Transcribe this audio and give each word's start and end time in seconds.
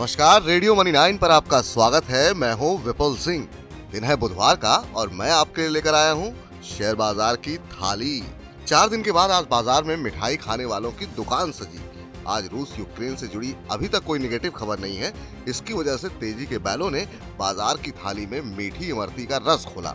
नमस्कार 0.00 0.42
radio 0.42 0.74
money 0.74 0.92
nine 0.92 1.16
पर 1.18 1.30
आपका 1.30 1.60
स्वागत 1.60 2.04
है। 2.04 2.32
मैं 2.34 2.52
हूँ 2.52 2.70
विपुल 2.84 3.16
सिंह। 3.16 3.42
दिन 3.92 4.04
है 4.04 4.14
बुधवार 4.16 4.56
का 4.56 4.76
और 4.96 5.08
मैं 5.10 5.30
आपके 5.30 5.60
लिए 5.60 5.70
लेकर 5.70 5.94
आया 5.94 6.12
हूँ 6.12 6.32
शेयर 6.64 6.94
बाज़ार 6.94 7.36
की 7.36 7.56
थाली। 7.58 8.22
चार 8.66 8.88
दिन 8.88 9.02
के 9.02 9.12
बाद 9.12 9.30
आज 9.30 9.46
बाज़ार 9.50 9.84
में 9.84 9.96
मिठाई 9.96 10.36
खाने 10.36 10.64
वालों 10.64 10.92
की 10.92 11.06
दुकान 11.16 11.52
सजी। 11.52 11.80
आज 12.28 12.48
रूस 12.52 12.74
यूक्रेन 12.78 13.16
से 13.16 13.26
जुड़ी 13.26 13.54
अभी 13.70 13.88
तक 13.88 14.04
कोई 14.04 14.18
निगेटिव 14.18 14.52
खबर 14.52 14.78
नहीं 14.78 14.96
है। 14.96 15.12
इसकी 15.48 15.74
वजह 15.74 15.96
से 15.96 16.08
तेज़ी 16.20 16.46
के 16.46 16.58
बैलों 16.60 16.90
ने 16.90 17.06
बाज़ार 17.38 17.76
की 17.76 17.90
थाली 17.98 18.26
में 18.26 18.40
मीठी 18.56 18.88
इमरती 18.88 19.26
का 19.26 19.40
रस 19.46 19.66
खोला। 19.74 19.94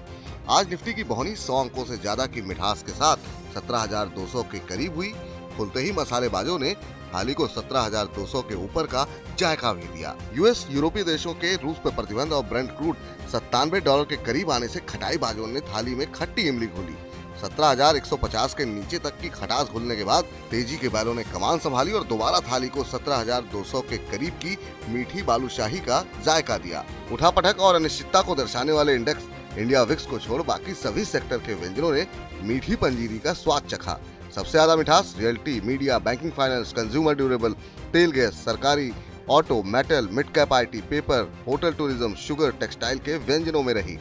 आज 0.49 0.69
निफ्टी 0.69 0.93
की 0.93 1.03
बहुनी 1.05 1.35
सौ 1.37 1.61
अंकों 1.61 1.85
से 1.85 1.97
ज़्यादा 1.97 2.25
की 2.27 2.41
मिठास 2.43 2.83
के 2.83 2.91
साथ 2.93 3.29
17,200 3.55 4.43
के 4.43 4.59
करीब 4.67 4.95
हुई। 4.95 5.13
खुलते 5.57 5.79
ही 5.79 5.91
मसालेबाजों 5.91 6.59
ने 6.59 6.73
थाली 7.13 7.33
को 7.33 7.47
17,200 7.47 8.41
के 8.41 8.55
ऊपर 8.55 8.87
का 8.87 9.07
जायका 9.39 9.73
भी 9.73 9.87
दिया 9.87 10.15
यूएस 10.33 10.65
यूरोपीय 10.71 11.03
देशों 11.03 11.33
के 11.33 11.55
रूस 11.55 11.77
पर 11.83 11.95
प्रतिबंध 11.95 12.33
और 12.33 12.43
ब्रेंड 12.43 12.69
क्रूड 12.69 12.95
सत्तानवे 13.31 13.79
डॉलर 13.79 14.03
के 14.03 14.15
करीब 14.15 14.51
आने 14.51 14.67
से 14.67 14.79
खटाई 14.79 15.17
बाजों 15.17 15.47
ने 15.47 15.59
थाली 15.59 15.95
में 15.95 16.11
खट्टी 16.11 16.47
इमली 16.47 16.67
खोली 16.67 16.95
17,150 17.41 18.53
के 18.53 18.65
नीचे 18.65 18.97
तक 18.97 19.19
की 19.21 19.29
खटास 19.29 19.67
घुलने 19.67 19.95
के 19.95 20.03
बाद 20.03 20.23
तेज़ी 20.51 20.77
के 20.77 20.89
बैलों 20.89 21.13
ने 21.13 21.23
कमान 21.23 21.59
संभाली 21.59 21.91
और 21.91 22.03
दोबारा 22.03 22.39
थाली 22.39 22.67
को 22.67 22.83
17,200 22.83 23.81
के 23.81 23.97
करीब 23.97 24.33
की 24.33 24.57
मीठी 24.89 25.21
बालूशाही 25.21 25.79
का 25.79 26.01
जायका 26.25 26.57
दिया। 26.57 26.85
उठा 27.11 27.29
उठापटक 27.29 27.59
और 27.59 27.75
अनिश्चितता 27.75 28.21
को 28.21 28.35
दर्शाने 28.35 28.71
वाले 28.71 28.95
इंडेक्स 28.95 29.23
इंडिया 29.57 29.83
विक्स 29.83 30.05
को 30.05 30.19
छोड़ 30.19 30.41
बाकी 30.41 30.73
सभी 30.73 31.05
सेक्टर 31.05 31.37
के 31.37 31.53
व्यंजनों 31.53 31.91
ने 31.91 32.07
मीठी 32.41 32.75
पंजीरी 32.75 33.19
का 33.19 33.33
स्वाद 33.33 33.63
चखा। 33.63 33.99
सबसे 34.35 34.51
ज़्यादा 34.51 34.75
मिठास, 34.75 35.13
realty, 35.19 35.59
media, 35.61 35.97
banking, 35.99 36.31
finance, 36.31 36.71
consumer 36.73 37.15
durable, 37.15 37.53
तेल 37.93 38.11
गैस, 38.11 38.43
सरकारी, 38.45 38.91
auto, 39.29 39.61
metal, 39.65 40.07
mid 40.11 40.31
cap, 40.33 40.53
IT, 40.53 40.81
paper, 40.89 41.31
hotel 41.47 41.73
tourism, 41.73 42.15
sugar, 42.17 42.51
textile 42.59 42.97
के 42.99 43.17
व्यंजनों 43.19 43.61
में 43.63 43.73
रही। 43.73 43.97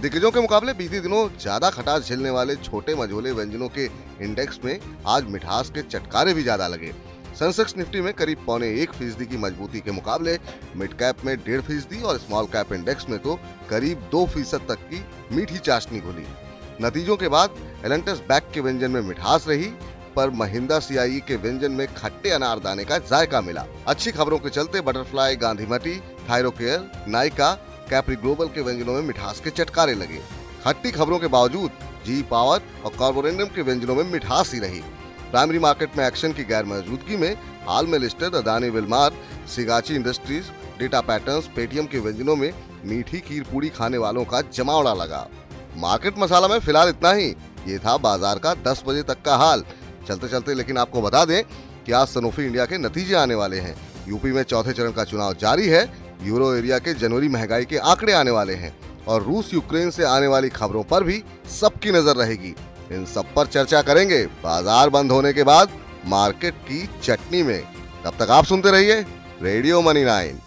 दिग्गजों 0.00 0.30
के 0.30 0.40
मुकाबले 0.40 0.72
बीते 0.74 1.00
दिनों 1.00 1.28
ज़्यादा 1.40 1.70
खटास 1.70 2.08
झेलने 2.08 2.30
वाले 2.30 2.56
छोटे 2.56 2.94
मझोले 2.94 3.32
व्यंजनों 3.32 3.68
के 3.68 3.84
इंडेक्स 4.24 4.60
में 4.64 4.78
आज 5.08 5.28
मिठास 5.30 5.70
के 5.70 5.82
चटकारे 5.82 6.34
भी 6.34 6.42
ज़्यादा 6.42 6.68
लगे। 6.68 6.92
सेंसेक्स 7.38 7.76
निफ्टी 7.76 8.00
में 8.00 8.12
करीब 8.14 8.44
पौने 8.46 8.68
एक 8.82 8.92
फ़ीसदी 8.92 9.26
की 9.26 9.36
मजबूती 9.36 9.80
के 9.80 9.90
मुकाबले, 9.92 10.38
मिड 10.76 10.94
कैप 10.94 11.24
में 11.24 11.36
डेढ़ 11.38 11.60
फ़ीसदी 11.60 12.02
और 12.02 12.18
स्मॉल 12.18 12.46
कैप 12.52 12.72
इंडेक्स 12.72 13.08
में 13.10 13.18
तो 13.18 13.38
करीब 13.70 14.08
दो 14.12 14.26
फ़ीसद 14.26 14.66
तक 14.68 14.88
की 14.90 15.04
मीठी 15.36 15.58
चाशनी 15.60 16.00
खुली 16.00 16.26
नतीजों 16.82 17.16
के 17.16 17.28
बाद 17.28 17.54
एलेंटस 17.84 18.22
बैक 18.28 18.50
के 18.54 18.60
व्यंजन 18.60 18.90
में 18.90 19.00
मिठास 19.00 19.46
रही, 19.48 19.68
पर 20.16 20.30
महिंदा 20.30 20.78
सीआई 20.78 21.20
के 21.28 21.36
व्यंजन 21.36 21.72
में 21.72 21.86
खट्टे 21.94 22.30
अनार 22.30 22.58
दाने 22.58 22.84
का 22.84 22.98
जायका 22.98 23.40
मिला। 23.40 23.64
अच्छी 23.88 24.10
खबरों 24.10 24.38
के 24.38 24.50
चलते 24.50 24.80
बटरफ्लाई, 24.80 25.36
गांधी 25.36 25.66
मटी 25.66 25.96
थायरोकेयर 26.30 26.90
नाइका, 27.08 27.52
कैप्री 27.90 28.16
ग्लोबल 28.16 28.48
के 28.48 28.60
व्यंजनों 28.60 28.94
में 28.94 29.02
मिठास 29.02 29.40
के 29.40 29.50
चटकारे 29.50 29.94
लगे। 29.94 30.20
खट्टी 30.64 30.90
खबरों 30.90 31.18
के 31.18 31.26
बावजूद, 31.26 31.70
जी 32.06 32.22
पावर 32.22 32.60
और 32.84 32.90
कार्बोरेंडम 32.90 33.44
के 33.44 33.62
व्यंजनों 33.62 33.94
में 33.94 34.04
मिठास 34.04 34.52
ही 34.54 34.60
रही। 34.60 34.80
प्राइमरी 35.30 35.58
मार्केट 35.58 35.96
में 35.98 36.06
एक्शन 36.06 36.32
की 36.32 36.44
गैर 36.44 36.64
मौजूदगी 36.64 37.16
में 37.16 37.32
हाल 37.68 37.86
में 37.86 37.98
listed 37.98 38.34
Adani 38.34 38.68
Wilmar, 38.70 39.12
Sigachi 39.54 39.94
Industries, 39.94 40.50
Data 40.78 41.00
Patterns, 41.00 41.46
Paytm 41.46 41.86
के 41.86 41.98
व्यंजनों 41.98 42.36
में 42.36 42.52
मीठी 42.84 43.20
खीर 43.20 43.42
पूरी 43.42 43.68
खाने 43.68 43.98
वालों 43.98 44.24
का 44.24 44.40
जमावड़ा 44.40 44.94
लगा। 44.94 45.26
मार्केट 45.76 46.18
मसाला 46.18 46.48
में 46.48 46.58
फ़िलहाल 46.58 46.88
इतना 46.88 47.12
ही। 47.12 47.28
ये 47.66 47.78
था 47.78 47.96
बाज़ार 47.98 48.38
का 48.38 48.54
10 48.64 48.82
बजे 48.86 49.02
तक 49.02 49.22
का 49.22 49.36
हाल। 49.36 49.64
चलते 50.08 50.28
चलते, 50.28 50.54
लेकिन 50.54 50.78
आपको 50.78 51.02
बता 51.02 51.24
दें 51.24 51.42
कि 51.86 51.92
आज 51.92 52.06
सनोफी 52.08 52.44
इंडिया 52.44 52.64
के 52.66 52.78
नतीजे 52.78 53.14
आने 53.14 53.34
वाले 53.34 53.58
हैं। 53.58 53.76
यूपी 54.08 54.32
में 54.32 54.42
चौथे 54.42 54.72
चरण 54.72 54.92
का 54.92 55.04
चुनाव 55.04 55.34
जारी 55.34 55.66
है। 55.66 55.88
यूरो 56.22 56.54
एरिया 56.54 56.78
के 56.78 56.94
जनवरी 56.94 57.28
महँगाई 57.28 57.64
के 57.64 57.76
आंकड़े 57.78 58.12
आने 58.12 58.30
वाले 58.30 58.54
हैं। 58.54 58.72
और 59.08 59.22
रूस 59.22 59.52
यूक्रेन 59.54 59.90
से 59.90 60.04
आने 60.04 60.26
वाली 60.26 60.48
खबरों 60.48 60.82
पर 60.84 61.04
भी 61.04 61.22
सबकी 61.50 61.90
नज़र 61.90 62.16
रहेगी। 62.16 62.54
इन 62.92 63.04
सब 63.06 63.34
पर 63.34 63.46
चर्चा 63.46 63.82
करेंगे। 63.82 64.24
बाज़ार 64.44 64.90
बंद 64.90 65.12
होने 65.12 65.32
के 65.32 65.42
बाद 65.42 65.78
मार्केट 66.06 66.54
की 66.62 66.88
चटनी 67.04 67.42
में। 67.42 67.62
तब 68.04 68.16
तक 68.18 68.30
आप 68.30 68.44
सुनते 68.44 68.70
रहिए 68.70 69.00
रेडियो 69.42 69.80
मनी 69.82 70.04
नाइन। 70.04 70.40